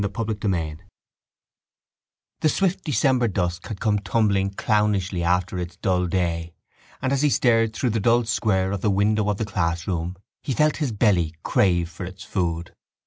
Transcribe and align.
Chapter 0.01 0.35
III 0.51 0.77
The 2.39 2.49
swift 2.49 2.83
December 2.83 3.27
dusk 3.27 3.67
had 3.67 3.79
come 3.79 3.99
tumbling 3.99 4.49
clownishly 4.49 5.21
after 5.21 5.59
its 5.59 5.77
dull 5.77 6.07
day 6.07 6.55
and 7.03 7.13
as 7.13 7.21
he 7.21 7.29
stared 7.29 7.75
through 7.75 7.91
the 7.91 7.99
dull 7.99 8.23
square 8.23 8.71
of 8.71 8.81
the 8.81 8.89
window 8.89 9.29
of 9.29 9.37
the 9.37 9.45
schoolroom 9.47 10.17
he 10.41 10.53
felt 10.55 10.77
his 10.77 10.91
belly 10.91 11.35
crave 11.43 11.87
for 11.87 12.03
its 12.03 12.23
food. 12.23 12.73